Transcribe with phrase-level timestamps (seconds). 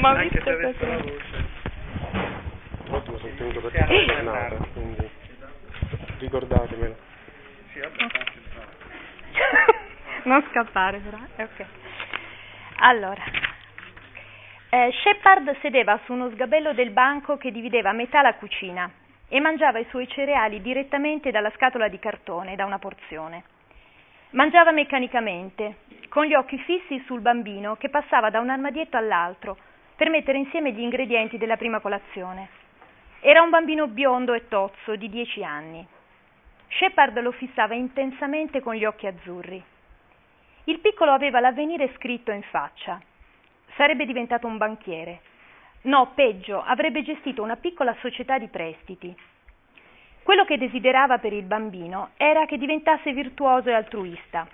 [0.00, 0.90] ma Anche visto se avesse così.
[0.90, 1.58] la voce.
[2.86, 5.10] L'ultimo sono tenuto per tutta la giornata, quindi
[6.18, 6.96] ricordatemelo.
[7.72, 8.28] Sì, abbastanza.
[10.24, 11.64] non scappare però, eh, ok.
[12.82, 13.22] Allora,
[14.70, 18.90] eh, Shepard sedeva su uno sgabello del banco che divideva a metà la cucina
[19.28, 23.44] e mangiava i suoi cereali direttamente dalla scatola di cartone, da una porzione.
[24.30, 25.76] Mangiava meccanicamente,
[26.08, 29.56] con gli occhi fissi sul bambino che passava da un armadietto all'altro
[30.00, 32.48] per mettere insieme gli ingredienti della prima colazione.
[33.20, 35.86] Era un bambino biondo e tozzo di dieci anni.
[36.68, 39.62] Shepard lo fissava intensamente con gli occhi azzurri.
[40.64, 42.98] Il piccolo aveva l'avvenire scritto in faccia.
[43.76, 45.20] Sarebbe diventato un banchiere.
[45.82, 49.14] No, peggio, avrebbe gestito una piccola società di prestiti.
[50.22, 54.48] Quello che desiderava per il bambino era che diventasse virtuoso e altruista,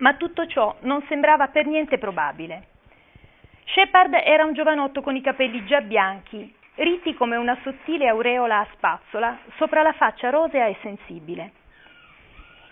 [0.00, 2.76] ma tutto ciò non sembrava per niente probabile.
[3.70, 8.66] Shepard era un giovanotto con i capelli già bianchi, ritti come una sottile aureola a
[8.72, 11.52] spazzola sopra la faccia rosea e sensibile.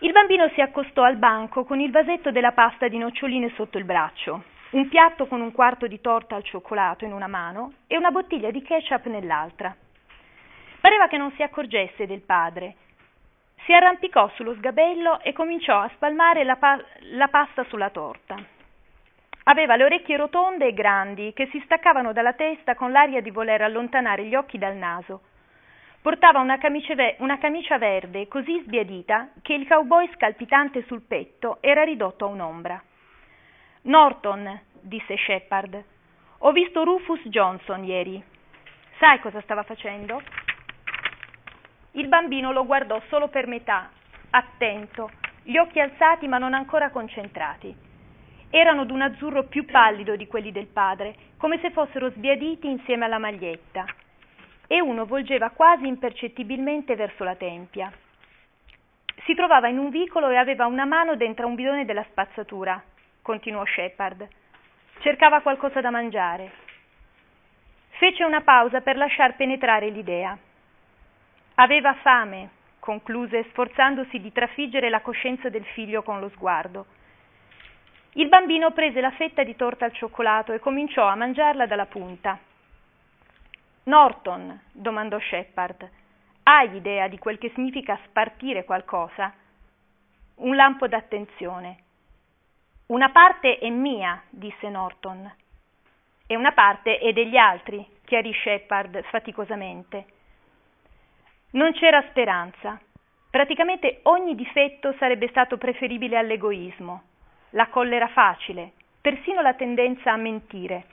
[0.00, 3.84] Il bambino si accostò al banco con il vasetto della pasta di noccioline sotto il
[3.84, 8.10] braccio, un piatto con un quarto di torta al cioccolato in una mano e una
[8.10, 9.76] bottiglia di ketchup nell'altra.
[10.80, 12.74] Pareva che non si accorgesse del padre.
[13.64, 18.54] Si arrampicò sullo sgabello e cominciò a spalmare la, pa- la pasta sulla torta.
[19.48, 23.62] Aveva le orecchie rotonde e grandi che si staccavano dalla testa con l'aria di voler
[23.62, 25.22] allontanare gli occhi dal naso.
[26.02, 31.84] Portava una ve- una camicia verde così sbiadita che il cowboy scalpitante sul petto era
[31.84, 32.82] ridotto a un'ombra.
[33.82, 35.84] Norton, disse Shepard,
[36.38, 38.20] ho visto Rufus Johnson ieri.
[38.98, 40.22] Sai cosa stava facendo?
[41.92, 43.90] Il bambino lo guardò solo per metà,
[44.30, 45.08] attento,
[45.44, 47.85] gli occhi alzati ma non ancora concentrati.
[48.58, 53.18] Erano d'un azzurro più pallido di quelli del padre, come se fossero sbiaditi insieme alla
[53.18, 53.84] maglietta,
[54.66, 57.92] e uno volgeva quasi impercettibilmente verso la tempia.
[59.26, 62.82] Si trovava in un vicolo e aveva una mano dentro un bidone della spazzatura,
[63.20, 64.26] continuò Shepard.
[65.00, 66.50] Cercava qualcosa da mangiare.
[67.98, 70.34] Fece una pausa per lasciar penetrare l'idea.
[71.56, 72.48] Aveva fame,
[72.78, 76.86] concluse, sforzandosi di trafiggere la coscienza del figlio con lo sguardo.
[78.18, 82.38] Il bambino prese la fetta di torta al cioccolato e cominciò a mangiarla dalla punta.
[83.84, 85.90] Norton, domandò Shepard,
[86.44, 89.34] hai idea di quel che significa spartire qualcosa?
[90.36, 91.76] Un lampo d'attenzione.
[92.86, 95.30] Una parte è mia, disse Norton.
[96.26, 100.06] E una parte è degli altri, chiarì Shepard faticosamente.
[101.50, 102.80] Non c'era speranza.
[103.28, 107.02] Praticamente ogni difetto sarebbe stato preferibile all'egoismo,
[107.56, 110.84] la collera facile, persino la tendenza a mentire.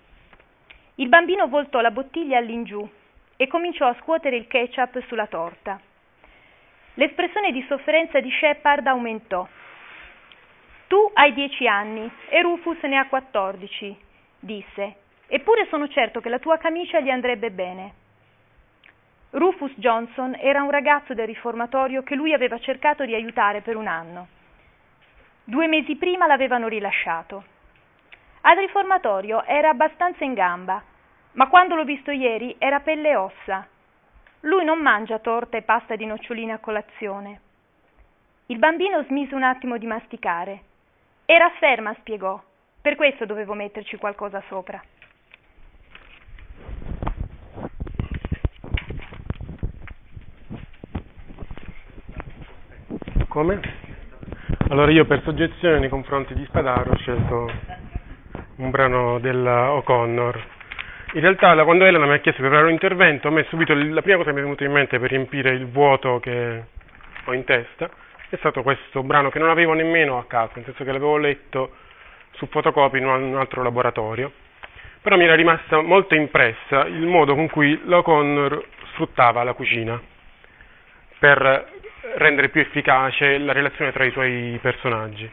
[0.95, 2.89] Il bambino voltò la bottiglia all'ingiù
[3.35, 5.79] e cominciò a scuotere il ketchup sulla torta.
[6.93, 9.45] L'espressione di sofferenza di Shepard aumentò.
[10.87, 13.93] Tu hai dieci anni e Rufus ne ha quattordici,
[14.39, 14.95] disse,
[15.27, 17.93] eppure sono certo che la tua camicia gli andrebbe bene.
[19.31, 23.87] Rufus Johnson era un ragazzo del riformatorio che lui aveva cercato di aiutare per un
[23.87, 24.27] anno.
[25.45, 27.43] Due mesi prima l'avevano rilasciato.
[28.41, 30.81] Al riformatorio era abbastanza in gamba,
[31.33, 33.67] ma quando l'ho visto ieri era pelle e ossa.
[34.41, 37.41] Lui non mangia torta e pasta di noccioline a colazione.
[38.45, 40.61] Il bambino smise un attimo di masticare.
[41.25, 42.41] Era ferma, spiegò.
[42.81, 44.81] Per questo dovevo metterci qualcosa sopra.
[53.27, 53.82] Come?
[54.69, 57.51] Allora io per soggezione nei confronti di Spadaro ho scelto
[58.55, 60.41] un brano della O'Connor.
[61.13, 64.01] In realtà quando Elena mi ha chiesto di preparare un intervento, a me subito la
[64.01, 66.63] prima cosa che mi è venuta in mente per riempire il vuoto che
[67.25, 67.89] ho in testa
[68.29, 71.75] è stato questo brano che non avevo nemmeno a casa, nel senso che l'avevo letto
[72.31, 74.31] su fotocopia in un altro laboratorio,
[75.01, 80.01] però mi era rimasta molto impressa il modo con cui l'O'Connor sfruttava la cucina
[81.19, 81.72] per
[82.15, 85.29] rendere più efficace la relazione tra i suoi personaggi.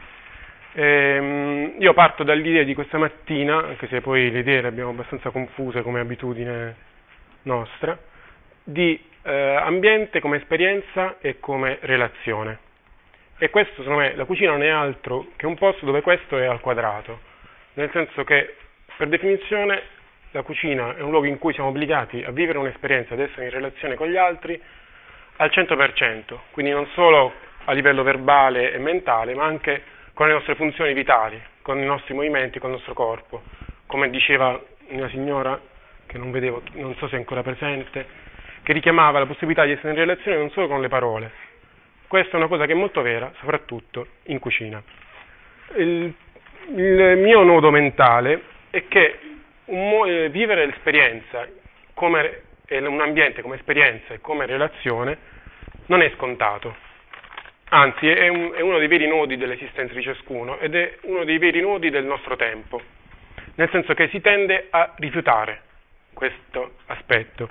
[0.73, 5.29] Ehm, io parto dall'idea di questa mattina, anche se poi le idee le abbiamo abbastanza
[5.29, 6.75] confuse come abitudine
[7.43, 7.97] nostra,
[8.63, 12.69] di eh, ambiente come esperienza e come relazione.
[13.37, 16.45] E questo, secondo me, la cucina non è altro che un posto dove questo è
[16.45, 17.19] al quadrato,
[17.73, 18.55] nel senso che,
[18.97, 19.81] per definizione,
[20.31, 23.51] la cucina è un luogo in cui siamo obbligati a vivere un'esperienza, ad essere in
[23.51, 24.61] relazione con gli altri
[25.37, 27.33] al 100%, quindi non solo
[27.65, 29.83] a livello verbale e mentale, ma anche
[30.13, 33.43] con le nostre funzioni vitali, con i nostri movimenti, con il nostro corpo.
[33.85, 35.59] Come diceva una signora
[36.05, 38.05] che non vedevo, non so se è ancora presente,
[38.63, 41.31] che richiamava la possibilità di essere in relazione non solo con le parole.
[42.07, 44.81] Questa è una cosa che è molto vera, soprattutto in cucina.
[45.77, 46.13] Il,
[46.75, 49.19] il mio nodo mentale è che
[49.65, 51.47] un, eh, vivere l'esperienza
[51.93, 52.41] come
[52.77, 55.17] un ambiente come esperienza e come relazione
[55.87, 56.75] non è scontato.
[57.69, 61.37] Anzi, è, un, è uno dei veri nodi dell'esistenza di ciascuno ed è uno dei
[61.37, 62.81] veri nodi del nostro tempo,
[63.55, 65.61] nel senso che si tende a rifiutare
[66.13, 67.49] questo aspetto.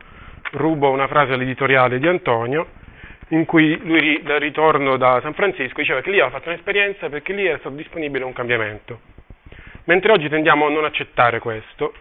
[0.52, 2.68] Rubo una frase all'editoriale di Antonio,
[3.28, 7.32] in cui lui dal ritorno da San Francisco diceva che lì aveva fatto un'esperienza perché
[7.32, 9.00] lì era stato disponibile un cambiamento.
[9.84, 11.94] Mentre oggi tendiamo a non accettare questo,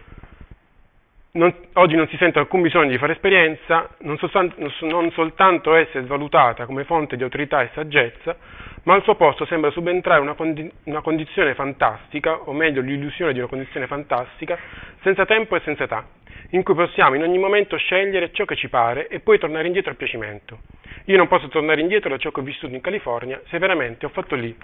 [1.32, 5.86] non, oggi non si sente alcun bisogno di fare esperienza, non soltanto, non soltanto è
[6.02, 8.36] svalutata come fonte di autorità e saggezza,
[8.84, 13.38] ma al suo posto sembra subentrare una, condi- una condizione fantastica, o meglio l'illusione di
[13.38, 14.58] una condizione fantastica,
[15.02, 16.04] senza tempo e senza età,
[16.50, 19.92] in cui possiamo in ogni momento scegliere ciò che ci pare e poi tornare indietro
[19.92, 20.58] a piacimento.
[21.04, 24.10] Io non posso tornare indietro da ciò che ho vissuto in California se veramente ho
[24.10, 24.56] fatto lì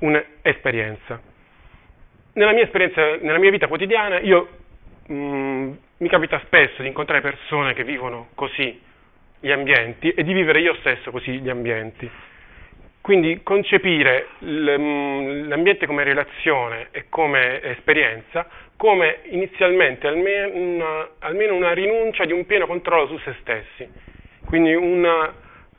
[0.00, 1.20] un'esperienza.
[2.34, 2.68] Nella mia
[3.20, 4.48] nella mia vita quotidiana, io
[5.08, 8.80] mh, mm, mi capita spesso di incontrare persone che vivono così
[9.38, 12.10] gli ambienti e di vivere io stesso così gli ambienti.
[13.00, 18.46] Quindi concepire mm, l'ambiente come relazione e come esperienza
[18.80, 23.86] come inizialmente almeno una, almeno una rinuncia di un pieno controllo su se stessi,
[24.46, 25.30] quindi una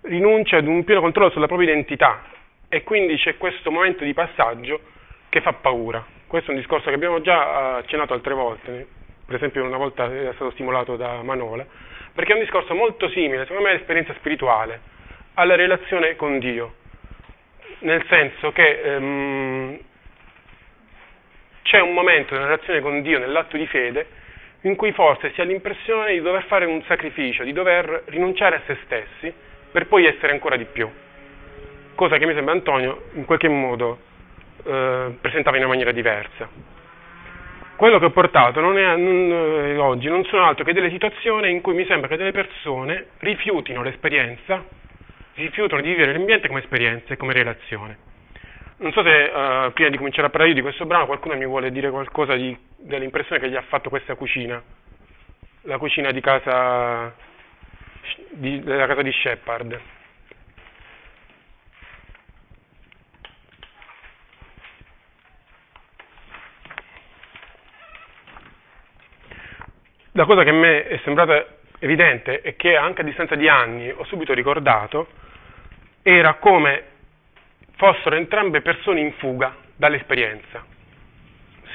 [0.02, 2.26] rinuncia ad un pieno controllo sulla propria identità
[2.70, 4.82] e quindi c'è questo momento di passaggio
[5.30, 6.06] che fa paura.
[6.28, 8.88] Questo è un discorso che abbiamo già accennato altre volte,
[9.26, 11.66] per esempio una volta è stato stimolato da Manola,
[12.14, 14.82] perché è un discorso molto simile, secondo me, all'esperienza spirituale,
[15.36, 16.76] alla relazione con Dio,
[17.80, 19.80] nel senso che ehm,
[21.64, 24.08] c'è un momento nella relazione con Dio, nell'atto di fede,
[24.62, 28.62] in cui forse si ha l'impressione di dover fare un sacrificio, di dover rinunciare a
[28.66, 29.34] se stessi
[29.72, 30.90] per poi essere ancora di più,
[31.96, 34.00] cosa che mi sembra Antonio in qualche modo
[34.64, 36.71] eh, presentava in una maniera diversa
[37.81, 41.50] quello che ho portato non è, non, eh, oggi non sono altro che delle situazioni
[41.50, 44.63] in cui mi sembra che delle persone rifiutino l'esperienza,
[45.33, 47.98] rifiutano di vivere l'ambiente come esperienza e come relazione.
[48.78, 51.72] Non so se uh, prima di cominciare a parlare di questo brano qualcuno mi vuole
[51.72, 54.62] dire qualcosa di, dell'impressione che gli ha fatto questa cucina,
[55.62, 57.16] la cucina di casa,
[58.30, 59.80] di, della casa di Shepard.
[70.13, 71.46] La cosa che a me è sembrata
[71.80, 75.08] evidente e che anche a distanza di anni ho subito ricordato
[76.02, 76.84] era come
[77.78, 80.66] fossero entrambe persone in fuga dall'esperienza,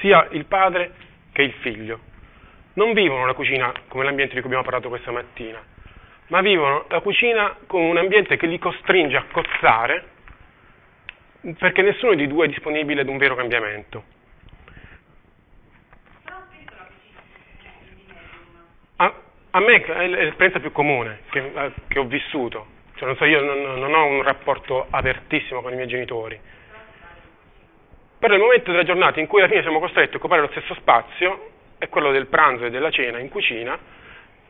[0.00, 0.92] sia il padre
[1.32, 2.00] che il figlio.
[2.74, 5.62] Non vivono la cucina come l'ambiente di cui abbiamo parlato questa mattina,
[6.26, 10.04] ma vivono la cucina come un ambiente che li costringe a cozzare
[11.58, 14.14] perché nessuno dei due è disponibile ad un vero cambiamento.
[19.56, 22.66] A me è l'esperienza più comune che, eh, che ho vissuto,
[22.96, 26.38] cioè, non so, io non, non, ho un rapporto apertissimo con i miei genitori,
[28.18, 30.74] però il momento della giornata in cui alla fine siamo costretti a occupare lo stesso
[30.74, 33.78] spazio è quello del pranzo e della cena in cucina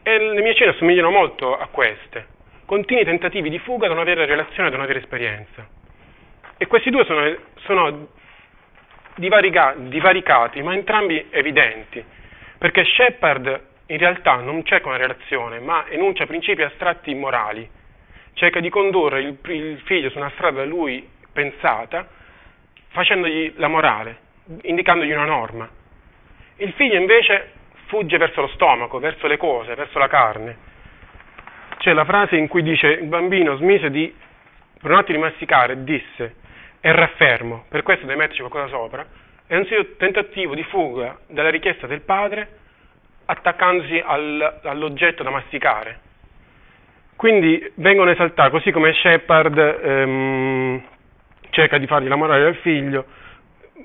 [0.03, 2.27] e le mie cene assomigliano molto a queste,
[2.65, 5.69] continui tentativi di fuga da una vera relazione, da una vera esperienza.
[6.59, 8.09] E questi due sono, sono
[9.15, 12.05] divarica, divaricati, ma entrambi evidenti,
[12.59, 17.69] perché Shepard in realtà non cerca una relazione, ma enuncia principi astratti morali,
[18.35, 22.09] cerca di condurre il, il figlio su una strada da lui pensata,
[22.89, 24.19] facendogli la morale,
[24.63, 25.69] indicandogli una norma.
[26.57, 27.53] Il figlio invece
[27.87, 30.57] fugge verso lo stomaco, verso le cose, verso la carne.
[31.79, 34.13] C'è la frase in cui dice il bambino smise di,
[34.81, 36.37] per un attimo di masticare, disse,
[36.81, 39.07] e raffermo, per questo devi metterci qualcosa sopra,
[39.47, 39.67] è un
[39.97, 42.65] tentativo di fuga dalla richiesta del padre
[43.27, 46.01] attaccandosi al, all'oggetto da masticare.
[47.17, 50.83] Quindi vengono esaltati, così come Shepard ehm,
[51.51, 53.05] cerca di fargli la morale del figlio,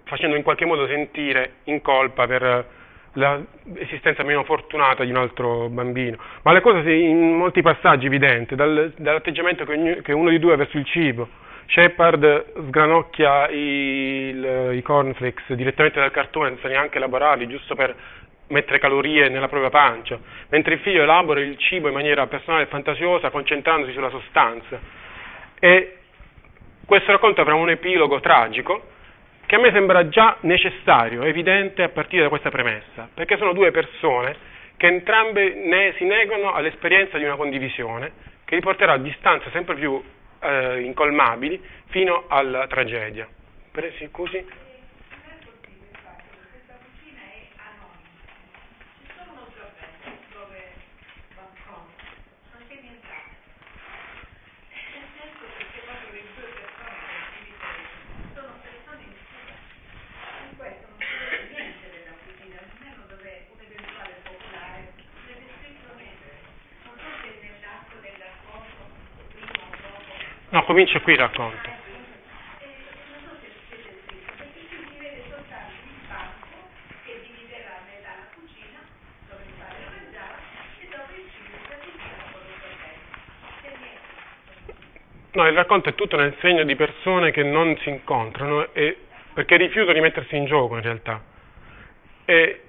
[0.04, 2.66] facendo in qualche modo sentire in colpa per
[3.14, 6.18] l'esistenza meno fortunata di un altro bambino.
[6.44, 10.58] Ma le cose in molti passaggi evidenti, dal, dall'atteggiamento che, che uno di due ha
[10.58, 11.28] verso il cibo.
[11.68, 14.36] Shepard sgranocchia i,
[14.74, 17.96] i cornflakes direttamente dal cartone senza neanche elaborarli, giusto per
[18.52, 22.68] mettere calorie nella propria pancia, mentre il figlio elabora il cibo in maniera personale e
[22.68, 24.80] fantasiosa, concentrandosi sulla sostanza.
[25.60, 25.98] E
[26.86, 28.90] questo racconto avrà un epilogo tragico
[29.46, 33.72] che a me sembra già necessario, evidente a partire da questa premessa, perché sono due
[33.72, 34.36] persone
[34.78, 38.12] che entrambe ne, si negano all'esperienza di una condivisione
[38.46, 40.02] che li porterà a distanze sempre più
[40.42, 43.28] eh, incolmabili fino alla tragedia.
[43.72, 44.44] Presi, scusi?
[70.72, 71.70] Comincia qui il racconto.
[85.34, 88.98] No, il racconto è tutto nel segno di persone che non si incontrano e,
[89.34, 91.22] perché rifiutano di mettersi in gioco in realtà.
[92.24, 92.62] E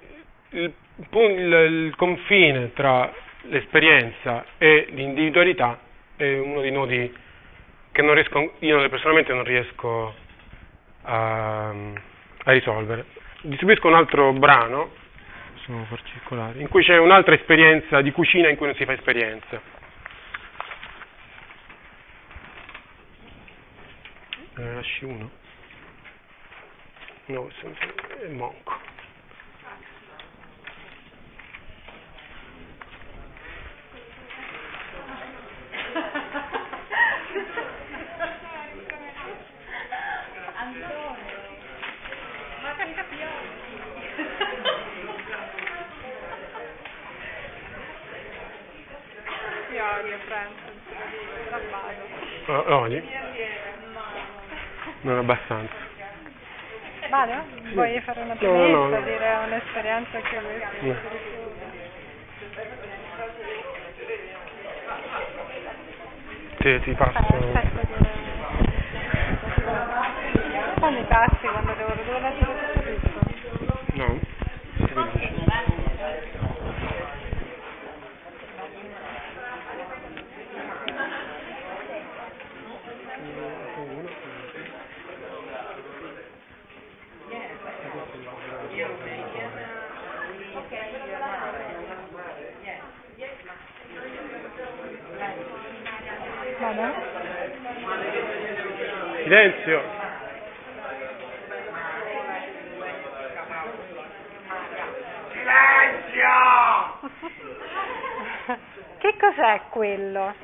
[0.49, 1.53] il, il,
[1.87, 5.79] il confine tra l'esperienza e l'individualità
[6.17, 7.22] è uno dei nodi
[7.93, 10.15] che non riesco, io personalmente non riesco
[11.03, 13.05] a, a risolvere.
[13.41, 14.91] Distribuisco un altro brano,
[15.67, 19.61] in cui c'è un'altra esperienza di cucina in cui non si fa esperienza.
[24.55, 25.29] Ne lasci uno?
[27.25, 27.49] No,
[28.21, 28.92] è monco.
[52.47, 53.01] Oh, Oli?
[55.01, 55.73] Non abbastanza.
[57.09, 57.33] Vado?
[57.67, 57.73] Sì.
[57.73, 59.01] Vuoi fare una premessa, no, no, no.
[59.01, 60.95] dire un'esperienza che avessi no.
[66.57, 67.23] Ti, ti passo.
[70.79, 73.21] Quando mi passi quando devo, leggere tutto?
[73.93, 74.19] No.
[74.93, 75.72] Vado?
[99.33, 99.81] Silenzio.
[105.31, 106.29] Silenzio!
[108.99, 110.35] che cos'è quello?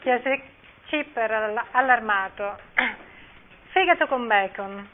[0.00, 0.42] chiese
[0.86, 2.58] Chipper allarmato.
[3.70, 4.88] Fegato con bacon.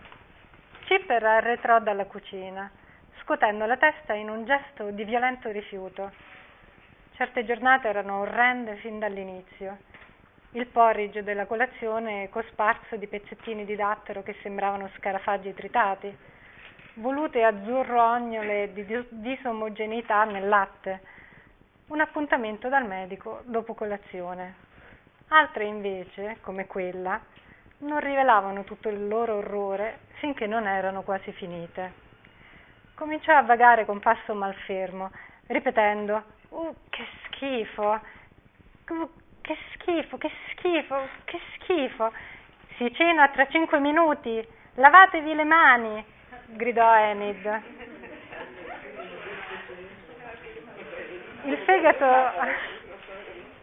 [0.84, 2.70] Chipper arretrò dalla cucina,
[3.22, 6.12] scuotendo la testa in un gesto di violento rifiuto.
[7.16, 9.78] Certe giornate erano orrende fin dall'inizio.
[10.54, 16.14] Il porridge della colazione cosparso di pezzettini di dattero che sembravano scarafaggi tritati,
[16.94, 21.00] volute azzurro-ognole di disomogeneità nel latte,
[21.86, 24.54] un appuntamento dal medico dopo colazione.
[25.28, 27.18] Altre invece, come quella,
[27.78, 31.92] non rivelavano tutto il loro orrore finché non erano quasi finite.
[32.94, 35.10] Cominciò a vagare con passo malfermo,
[35.46, 37.98] ripetendo Uh, che schifo!
[38.90, 39.10] Uh,
[39.42, 42.12] che schifo, che schifo, che schifo!
[42.76, 44.44] Si cena tra cinque minuti!
[44.74, 46.04] Lavatevi le mani!
[46.46, 47.62] gridò Enid.
[51.44, 52.80] Il fegato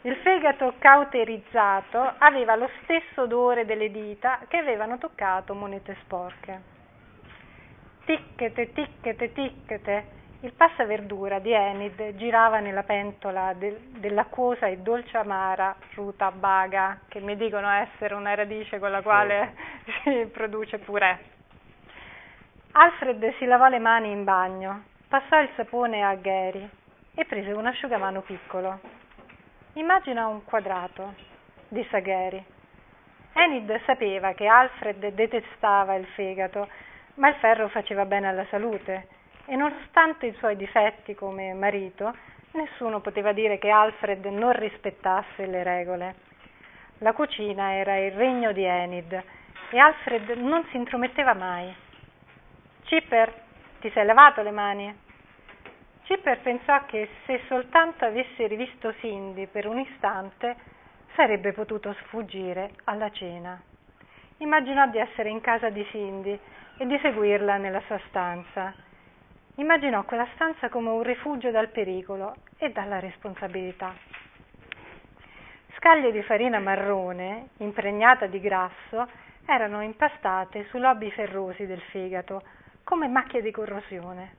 [0.03, 6.61] il fegato cauterizzato aveva lo stesso odore delle dita che avevano toccato monete sporche.
[8.05, 10.18] Ticchete, ticchete, ticchete.
[10.41, 17.19] Il passaverdura di Enid girava nella pentola del, dell'acquosa e dolce amara ruta baga, che
[17.19, 19.53] mi dicono essere una radice con la quale
[20.01, 21.17] si produce purè.
[22.71, 26.69] Alfred si lavò le mani in bagno, passò il sapone a Gary
[27.15, 28.79] e prese un asciugamano piccolo.
[29.73, 31.15] Immagina un quadrato,
[31.67, 32.41] disse Gary.
[33.33, 36.69] Enid sapeva che Alfred detestava il fegato,
[37.15, 39.17] ma il ferro faceva bene alla salute
[39.49, 42.15] e nonostante i suoi difetti come marito,
[42.51, 46.15] nessuno poteva dire che Alfred non rispettasse le regole.
[46.99, 49.23] La cucina era il regno di Enid
[49.71, 51.73] e Alfred non si intrometteva mai.
[52.83, 53.33] Chipper,
[53.81, 54.97] ti sei lavato le mani?
[56.03, 60.55] Chipper pensò che se soltanto avesse rivisto Cindy per un istante
[61.15, 63.61] sarebbe potuto sfuggire alla cena.
[64.37, 66.39] Immaginò di essere in casa di Cindy,
[66.81, 68.73] e di seguirla nella sua stanza.
[69.59, 73.93] Immaginò quella stanza come un rifugio dal pericolo e dalla responsabilità.
[75.75, 79.05] Scaglie di farina marrone, impregnata di grasso,
[79.45, 82.41] erano impastate sui lobi ferrosi del fegato,
[82.85, 84.35] come macchie di corrosione.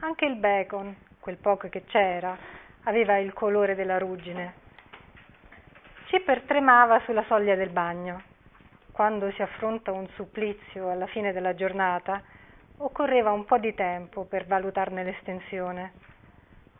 [0.00, 2.36] Anche il bacon, quel poco che c'era,
[2.84, 4.54] aveva il colore della ruggine.
[6.06, 8.20] Cipper tremava sulla soglia del bagno.
[8.90, 12.20] Quando si affronta un supplizio alla fine della giornata,
[12.82, 15.92] occorreva un po' di tempo per valutarne l'estensione.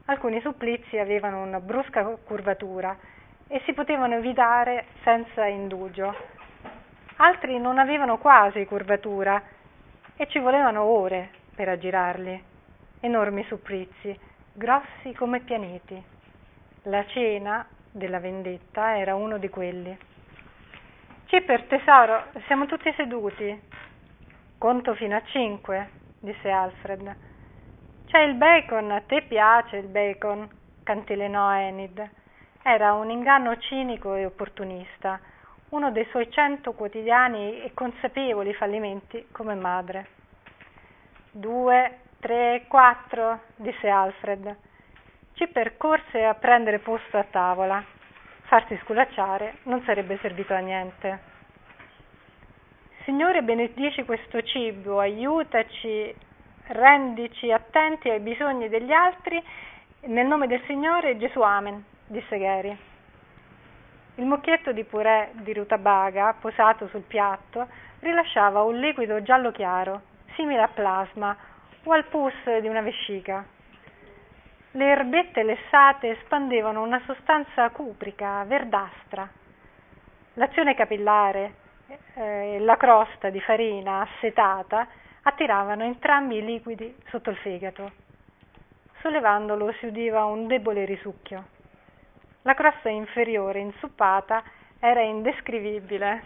[0.06, 2.96] Alcuni supplizi avevano una brusca curvatura
[3.46, 6.14] e si potevano evitare senza indugio.
[7.16, 9.42] Altri non avevano quasi curvatura
[10.16, 12.44] e ci volevano ore per aggirarli.
[13.00, 14.18] Enormi supplizi,
[14.52, 16.02] grossi come pianeti.
[16.84, 19.96] La cena della vendetta era uno di quelli.
[21.26, 23.68] Cipper, tesoro, siamo tutti seduti.
[24.60, 25.88] Conto fino a cinque,
[26.18, 27.16] disse Alfred.
[28.08, 30.46] C'è il bacon, a te piace il bacon,
[30.82, 32.10] cantilenò Enid.
[32.62, 35.18] Era un inganno cinico e opportunista,
[35.70, 40.08] uno dei suoi cento quotidiani e consapevoli fallimenti come madre.
[41.30, 44.56] Due, tre, quattro, disse Alfred.
[45.36, 47.82] Ci percorse a prendere posto a tavola.
[48.42, 51.29] Farsi sculacciare non sarebbe servito a niente.
[53.10, 56.14] Signore, benedici questo cibo, aiutaci,
[56.68, 59.42] rendici attenti ai bisogni degli altri,
[60.02, 62.78] nel nome del Signore Gesù Amen, disse Gary.
[64.14, 67.66] Il mucchietto di purè di rutabaga posato sul piatto
[67.98, 70.02] rilasciava un liquido giallo chiaro,
[70.36, 71.36] simile a plasma
[71.82, 73.44] o al pus di una vescica.
[74.70, 79.28] Le erbette lessate espandevano una sostanza cuprica, verdastra.
[80.34, 81.59] L'azione capillare
[82.14, 84.86] eh, la crosta di farina assetata
[85.22, 87.92] attiravano entrambi i liquidi sotto il fegato.
[89.00, 91.44] Sollevandolo si udiva un debole risucchio.
[92.42, 94.42] La crosta inferiore, insuppata,
[94.78, 96.24] era indescrivibile.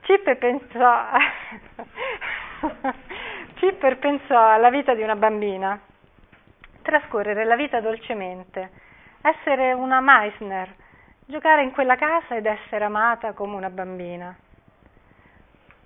[0.00, 1.06] Chipper pensò,
[3.54, 5.80] Chipper pensò alla vita di una bambina
[6.84, 8.70] trascorrere la vita dolcemente,
[9.22, 10.72] essere una Meissner,
[11.26, 14.36] giocare in quella casa ed essere amata come una bambina.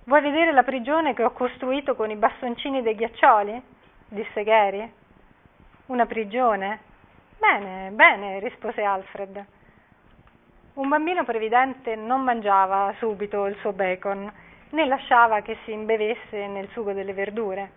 [0.03, 3.61] Vuoi vedere la prigione che ho costruito con i bastoncini dei ghiaccioli?
[4.09, 4.91] disse Gary.
[5.87, 6.79] Una prigione?
[7.37, 9.45] Bene, bene, rispose Alfred.
[10.73, 14.31] Un bambino previdente non mangiava subito il suo bacon,
[14.71, 17.71] né lasciava che si imbevesse nel sugo delle verdure.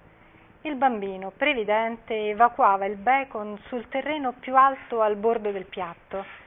[0.62, 6.41] Il bambino, previdente, evacuava il bacon sul terreno più alto al bordo del piatto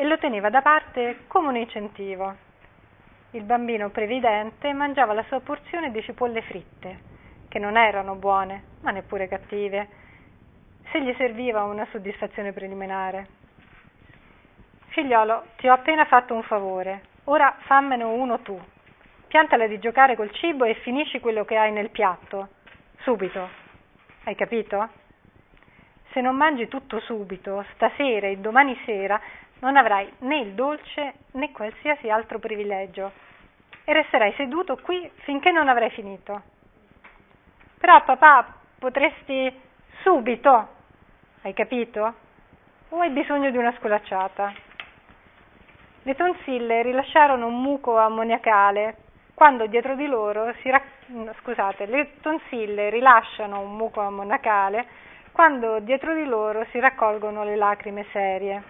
[0.00, 2.34] e lo teneva da parte come un incentivo.
[3.32, 7.00] Il bambino previdente mangiava la sua porzione di cipolle fritte,
[7.48, 9.88] che non erano buone, ma neppure cattive,
[10.90, 13.26] se gli serviva una soddisfazione preliminare.
[14.86, 18.58] Figliolo, ti ho appena fatto un favore, ora fammene uno tu.
[19.26, 22.48] Piantala di giocare col cibo e finisci quello che hai nel piatto
[23.00, 23.46] subito.
[24.24, 24.88] Hai capito?
[26.12, 29.20] Se non mangi tutto subito, stasera e domani sera,
[29.60, 33.12] non avrai né il dolce né qualsiasi altro privilegio
[33.84, 36.42] e resterai seduto qui finché non avrai finito.
[37.78, 39.52] Però papà, potresti
[40.02, 40.68] subito,
[41.42, 42.14] hai capito?
[42.90, 44.52] O hai bisogno di una scolacciata?
[46.02, 48.96] Le tonsille rilasciarono un muco ammoniacale
[49.34, 50.98] quando dietro di loro si raccoglievano
[51.40, 54.86] scusate, le tonsille rilasciano un muco ammoniacale
[55.32, 58.62] quando dietro di loro si raccolgono le lacrime serie.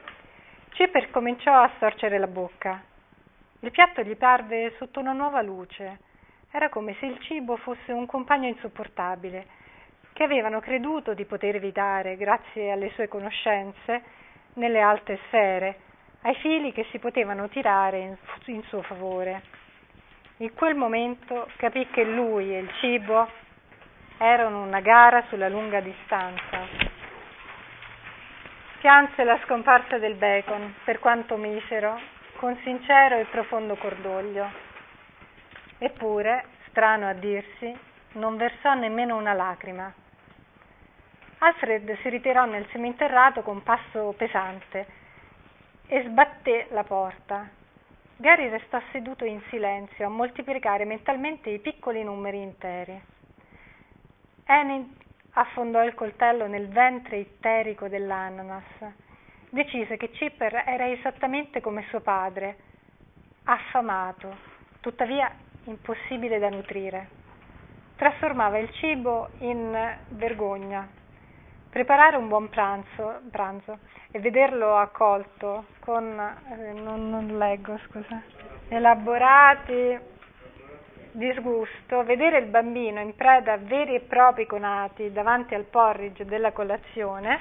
[0.72, 2.82] Cipper cominciò a storcere la bocca.
[3.60, 5.98] Il piatto gli parve sotto una nuova luce.
[6.50, 9.46] Era come se il cibo fosse un compagno insopportabile,
[10.12, 14.02] che avevano creduto di poter evitare grazie alle sue conoscenze
[14.54, 15.78] nelle alte sfere,
[16.22, 19.42] ai fili che si potevano tirare in, in suo favore.
[20.38, 23.28] In quel momento capì che lui e il cibo
[24.18, 26.99] erano una gara sulla lunga distanza.
[28.80, 32.00] Pianse la scomparsa del bacon, per quanto misero,
[32.36, 34.50] con sincero e profondo cordoglio.
[35.76, 37.78] Eppure, strano a dirsi,
[38.12, 39.92] non versò nemmeno una lacrima.
[41.40, 44.86] Alfred si ritirò nel seminterrato con passo pesante
[45.86, 47.46] e sbatté la porta,
[48.16, 52.98] Gary restò seduto in silenzio a moltiplicare mentalmente i piccoli numeri interi.
[54.44, 54.88] Enid
[55.32, 58.64] affondò il coltello nel ventre itterico dell'ananas.
[59.50, 62.56] Decise che Chipper era esattamente come suo padre,
[63.44, 64.36] affamato,
[64.80, 65.30] tuttavia
[65.64, 67.08] impossibile da nutrire.
[67.96, 70.88] Trasformava il cibo in vergogna.
[71.68, 73.78] Preparare un buon pranzo, pranzo
[74.10, 78.22] e vederlo accolto con, eh, non, non leggo, scusa,
[78.68, 79.98] elaborati
[81.12, 86.52] disgusto, vedere il bambino in preda a veri e propri conati davanti al porridge della
[86.52, 87.38] colazione,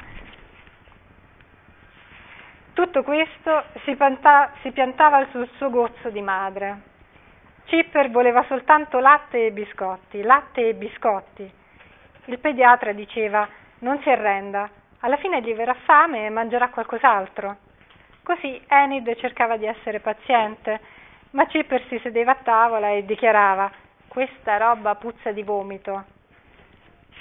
[2.73, 6.81] tutto questo si, panta, si piantava sul suo gozzo di madre.
[7.65, 11.53] Chipper voleva soltanto latte e biscotti, latte e biscotti.
[12.25, 13.47] Il pediatra diceva
[13.79, 14.69] non si arrenda,
[15.01, 17.57] alla fine gli verrà fame e mangerà qualcos'altro.
[18.23, 20.79] Così Enid cercava di essere paziente,
[21.31, 23.71] ma Chipper si sedeva a tavola e dichiarava
[24.07, 26.05] questa roba puzza di vomito.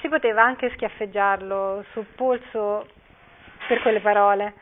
[0.01, 2.87] Si poteva anche schiaffeggiarlo sul polso
[3.67, 4.55] per quelle parole,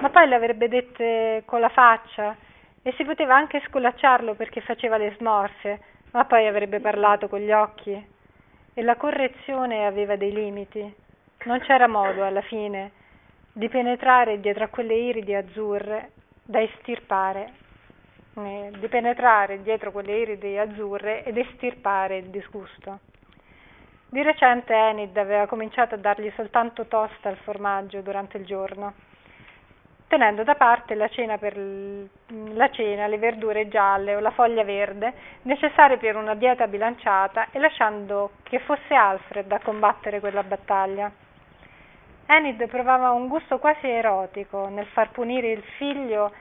[0.00, 2.36] ma poi le avrebbe dette con la faccia
[2.82, 5.80] e si poteva anche sculacciarlo perché faceva le smorfie,
[6.12, 8.16] ma poi avrebbe parlato con gli occhi.
[8.74, 10.94] E la correzione aveva dei limiti.
[11.44, 12.92] Non c'era modo, alla fine,
[13.52, 16.10] di penetrare dietro a quelle iridi azzurre
[16.42, 17.52] da estirpare,
[18.46, 23.00] eh, di penetrare dietro quelle iridi azzurre ed estirpare il disgusto.
[24.10, 28.94] Di recente Enid aveva cominciato a dargli soltanto tosta al formaggio durante il giorno,
[30.08, 35.12] tenendo da parte la cena, per la cena, le verdure gialle o la foglia verde
[35.42, 41.12] necessarie per una dieta bilanciata e lasciando che fosse Alfred a combattere quella battaglia.
[42.30, 46.32] Enid provava un gusto quasi erotico nel far punire il figlio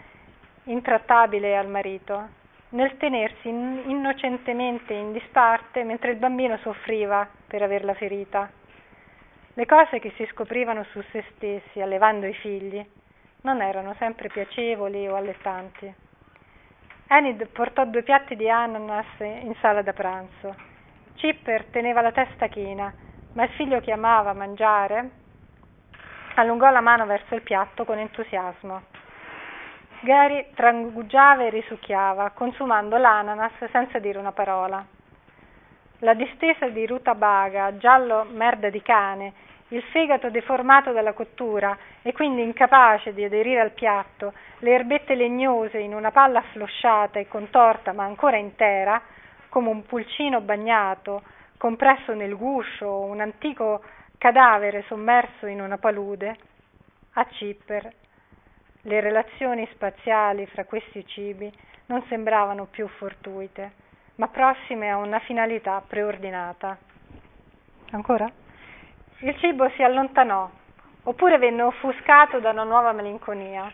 [0.67, 2.27] intrattabile al marito,
[2.69, 8.49] nel tenersi innocentemente in disparte mentre il bambino soffriva per averla ferita.
[9.53, 12.85] Le cose che si scoprivano su se stessi allevando i figli
[13.41, 15.93] non erano sempre piacevoli o allettanti.
[17.07, 20.53] Enid portò due piatti di ananas in sala da pranzo.
[21.15, 22.93] Chipper teneva la testa china,
[23.33, 25.09] ma il figlio che amava mangiare
[26.35, 28.96] allungò la mano verso il piatto con entusiasmo.
[30.01, 34.85] Gary trangugiava e risucchiava, consumando l'ananas senza dire una parola.
[35.99, 39.33] La distesa di rutabaga, giallo merda di cane,
[39.69, 45.79] il fegato deformato dalla cottura e quindi incapace di aderire al piatto, le erbette legnose
[45.79, 49.01] in una palla afflosciata e contorta ma ancora intera,
[49.49, 51.23] come un pulcino bagnato,
[51.57, 53.81] compresso nel guscio, un antico
[54.19, 56.37] cadavere sommerso in una palude,
[57.13, 57.91] a Cipper
[58.87, 61.51] le relazioni spaziali fra questi cibi
[61.87, 63.71] non sembravano più fortuite,
[64.15, 66.77] ma prossime a una finalità preordinata.
[67.91, 68.29] Ancora?
[69.19, 70.49] Il cibo si allontanò,
[71.03, 73.71] oppure venne offuscato da una nuova malinconia.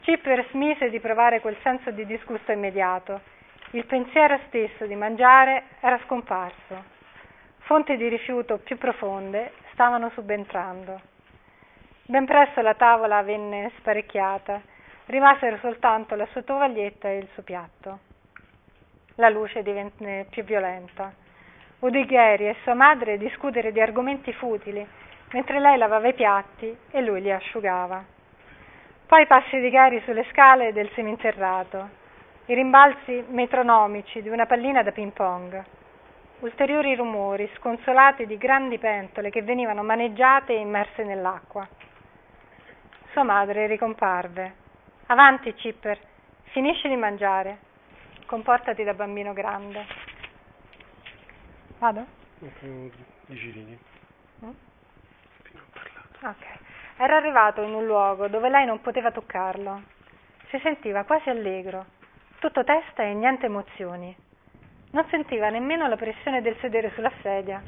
[0.00, 3.20] Cipper smise di provare quel senso di disgusto immediato.
[3.72, 6.96] Il pensiero stesso di mangiare era scomparso
[7.68, 11.17] fonti di rifiuto più profonde stavano subentrando.
[12.10, 14.62] Ben presto la tavola venne sparecchiata,
[15.08, 17.98] rimasero soltanto la sua tovaglietta e il suo piatto.
[19.16, 21.12] La luce divenne più violenta.
[21.80, 24.86] Udì Gary e sua madre discutere di argomenti futili,
[25.32, 28.02] mentre lei lavava i piatti e lui li asciugava.
[29.06, 31.90] Poi i passi di Gary sulle scale del seminterrato,
[32.46, 35.64] i rimbalzi metronomici di una pallina da ping pong
[36.40, 41.68] ulteriori rumori sconsolati di grandi pentole che venivano maneggiate e immerse nell'acqua.
[43.18, 44.54] Sua madre ricomparve.
[45.06, 45.98] Avanti, Chipper,
[46.52, 47.58] finisci di mangiare.
[48.26, 49.84] Comportati da bambino grande.
[51.78, 52.06] Vado?
[52.38, 53.76] Dici
[54.44, 54.50] mm?
[56.22, 56.46] Ok.
[56.98, 59.82] Era arrivato in un luogo dove lei non poteva toccarlo.
[60.50, 61.86] Si sentiva quasi allegro,
[62.38, 64.16] tutto testa e niente emozioni.
[64.92, 67.60] Non sentiva nemmeno la pressione del sedere sulla sedia.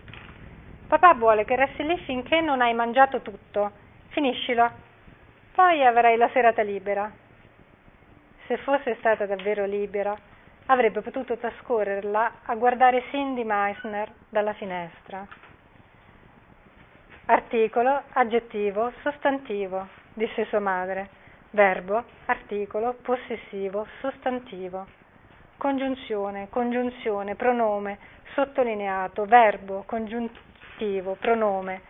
[0.87, 3.73] Papà vuole che resti lì finché non hai mangiato tutto.
[4.11, 4.90] Finiscilo.
[5.55, 7.11] Poi avrai la serata libera.
[8.47, 10.17] Se fosse stata davvero libera,
[10.67, 15.27] avrebbe potuto trascorrerla a guardare Cindy Meissner dalla finestra.
[17.27, 21.09] Articolo, aggettivo, sostantivo, disse sua madre.
[21.51, 24.99] Verbo, articolo, possessivo, sostantivo
[25.61, 27.99] congiunzione, congiunzione, pronome,
[28.33, 31.83] sottolineato, verbo, congiuntivo, pronome.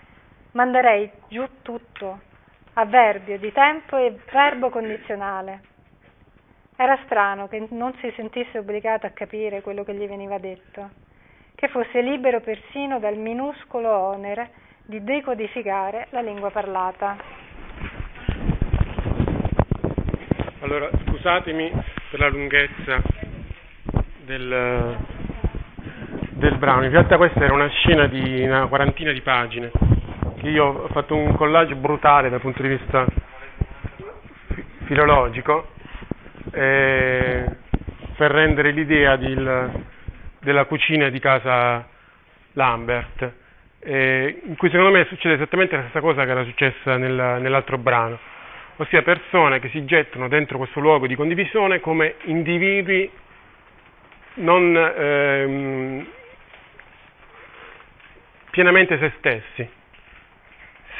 [0.52, 2.18] Manderei giù tutto,
[2.80, 5.60] avverbio di tempo e verbo condizionale.
[6.76, 10.90] Era strano che non si sentisse obbligato a capire quello che gli veniva detto,
[11.54, 14.50] che fosse libero persino dal minuscolo onere
[14.86, 17.16] di decodificare la lingua parlata.
[20.60, 21.70] Allora, scusatemi
[22.10, 23.02] per la lunghezza
[24.24, 24.96] del,
[26.30, 26.84] del brano.
[26.84, 29.70] In realtà questa era una scena di una quarantina di pagine,
[30.40, 33.04] che io ho fatto un collage brutale dal punto di vista
[34.84, 35.68] filologico,
[36.52, 37.44] eh,
[38.16, 39.34] per rendere l'idea di,
[40.40, 41.86] della cucina di casa
[42.52, 43.32] Lambert,
[43.80, 47.76] eh, in cui secondo me succede esattamente la stessa cosa che era successa nel, nell'altro
[47.76, 48.18] brano,
[48.76, 53.10] ossia persone che si gettano dentro questo luogo di condivisione come individui
[54.34, 56.06] non ehm,
[58.50, 59.78] pienamente se stessi,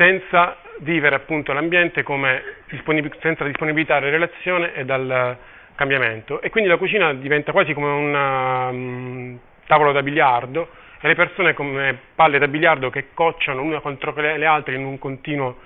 [0.01, 5.37] senza vivere appunto l'ambiente come disponib- senza disponibilità alla relazione e dal
[5.75, 6.41] cambiamento.
[6.41, 10.71] E quindi la cucina diventa quasi come un um, tavolo da biliardo
[11.03, 14.99] e le persone come palle da biliardo che cocciano l'una contro le altre in un
[14.99, 15.59] continuo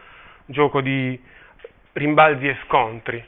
[0.47, 1.17] gioco di
[1.93, 3.25] rimbalzi e scontri.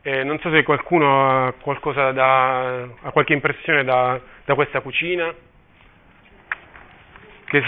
[0.00, 5.34] Eh, non so se qualcuno ha, da, ha qualche impressione da, da questa cucina.
[7.44, 7.62] Che,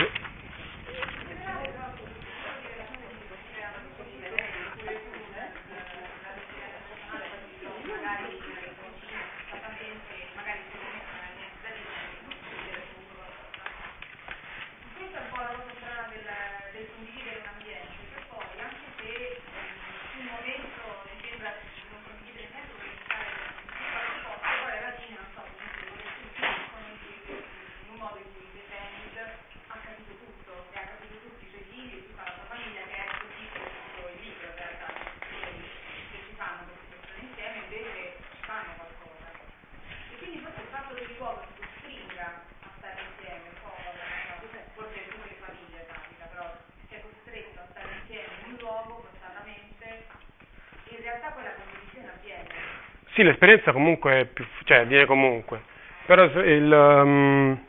[53.19, 55.63] Sì, l'esperienza comunque più, cioè, viene comunque,
[56.07, 57.61] però il, um,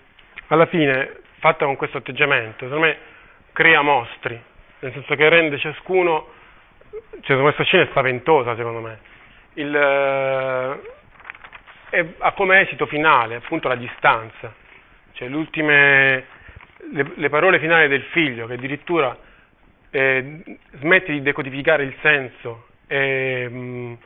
[0.46, 2.98] alla fine, fatta con questo atteggiamento, secondo me
[3.52, 4.40] crea mostri,
[4.78, 6.28] nel senso che rende ciascuno,
[7.22, 9.00] cioè questa scena è spaventosa secondo me,
[9.54, 10.80] il, uh,
[11.90, 14.54] è, ha come esito finale appunto la distanza,
[15.14, 16.26] cioè le,
[17.16, 19.18] le, parole finali del figlio che addirittura
[19.90, 23.48] eh, smette di decodificare il senso e...
[23.50, 23.98] Um,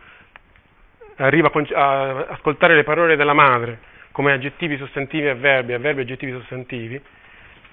[1.18, 7.02] arriva a ascoltare le parole della madre come aggettivi sostantivi e verbi, avverbi aggettivi sostantivi,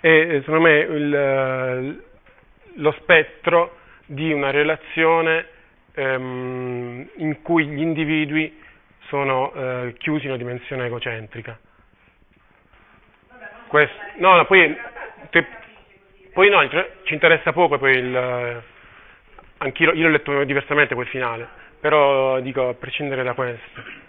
[0.00, 2.02] è secondo me il,
[2.76, 3.76] lo spettro
[4.06, 5.46] di una relazione
[5.94, 8.58] ehm, in cui gli individui
[9.08, 11.58] sono eh, chiusi in una dimensione egocentrica.
[13.66, 14.76] Questo, no, no, poi,
[15.28, 15.46] te,
[16.32, 16.66] poi no,
[17.02, 18.62] ci interessa poco poi il,
[19.58, 24.08] anch'io io l'ho letto diversamente quel finale però dico a prescindere da questo.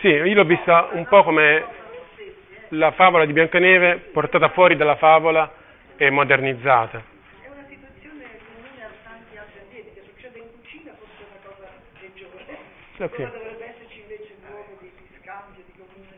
[0.00, 1.64] Sì, io l'ho vista un po' come
[2.68, 5.52] la favola di Biancaneve portata fuori dalla favola
[5.96, 7.02] e modernizzata.
[7.42, 11.40] È una situazione comune a tanti altri ambienti, che succede in cucina forse è una
[11.42, 12.58] cosa peggiore.
[12.98, 13.08] Okay.
[13.08, 16.16] Cosa dovrebbe esserci invece un luogo di, di scambio, di comunione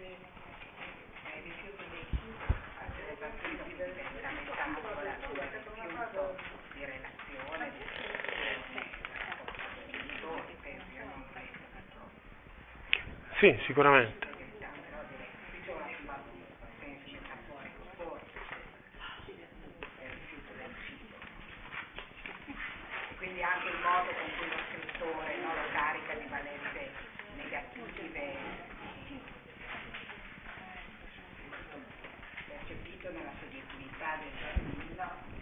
[13.38, 14.26] Sì, sicuramente.
[23.16, 26.90] Quindi anche il modo con cui lo scrittore no, lo carica di valenze
[27.36, 28.36] negative
[32.48, 35.38] percepito nella soggettività del bambino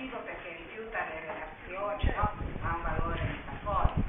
[0.00, 2.32] motivo perché rifiuta le relazioni no?
[2.62, 4.02] ha un valore metaforico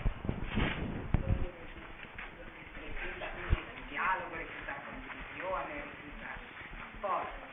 [2.79, 7.43] rifiuta quindi il dialogo rifiuta la condivisione rifiuta il rapporto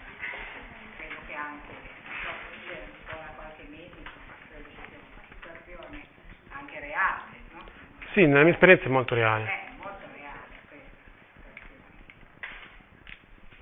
[0.96, 1.74] credo che anche
[2.22, 2.30] so,
[3.10, 4.00] ancora qualche mese
[4.48, 6.06] credo che sia una situazione
[6.50, 7.22] anche reale
[7.52, 7.64] no?
[8.18, 9.46] Sì, nella mia esperienza è molto reale.
[9.46, 10.90] Eh, molto reale questa
[11.38, 11.86] situazione.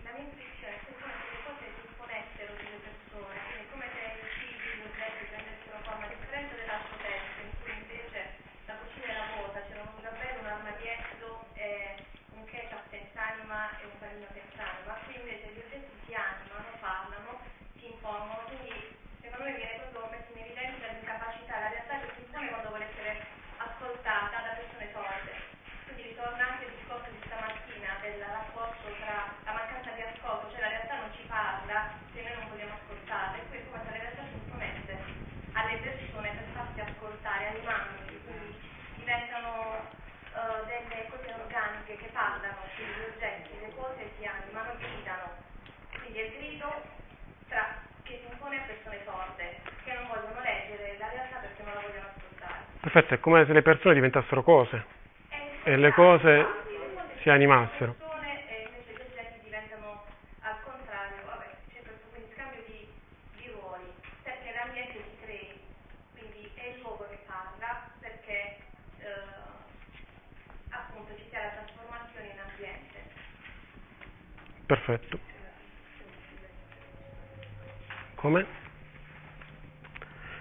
[0.01, 3.87] La mia intuizione è che come se le cose si imponessero sulle persone, quindi come
[3.93, 8.19] se i cibi, gli oggetti prendessero forma, a differenza dell'altro testo in cui invece
[8.65, 11.29] la cucina era vuota, c'era un gabello, un armadietto,
[11.61, 12.01] eh,
[12.33, 16.73] un ketchup senza anima e un panino senza anima, qui invece gli oggetti si animano,
[16.81, 17.45] parlano,
[17.77, 18.73] si impongono, quindi
[19.21, 22.89] secondo me viene proprio messo in evidenza l'incapacità, la realtà che si impone quando vuole
[22.89, 25.33] essere ascoltata da persone sorde.
[25.85, 26.15] Quindi
[46.17, 46.83] quindi è il grido
[47.49, 51.75] tra, che si impone a persone sorde, che non vogliono leggere la realtà perché non
[51.75, 52.65] la vogliono ascoltare.
[52.97, 54.87] Perfetto, è come se le persone diventassero cose
[55.65, 56.47] e le cose
[57.21, 57.95] si animassero.
[74.65, 75.19] Perfetto.
[78.15, 78.66] Come?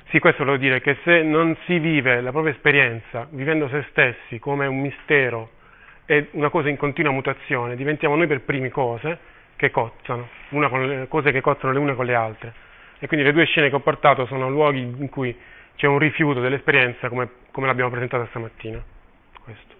[0.10, 4.40] Sì, questo vuol dire che se non si vive la propria esperienza, vivendo se stessi
[4.40, 5.50] come un mistero
[6.06, 9.18] e una cosa in continua mutazione, diventiamo noi per primi cose
[9.56, 12.54] che cozzano, le, cose che cozzano le une con le altre.
[13.00, 15.36] E quindi le due scene che ho portato sono luoghi in cui
[15.76, 18.82] c'è un rifiuto dell'esperienza come, come l'abbiamo presentata stamattina.
[19.44, 19.76] Questo.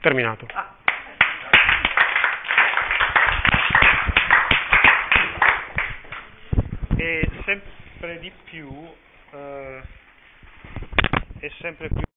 [0.00, 0.46] Terminato.
[8.22, 8.70] Di più
[9.32, 9.82] eh,
[11.40, 12.11] è sempre più